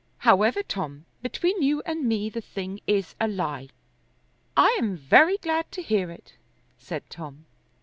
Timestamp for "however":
0.25-0.63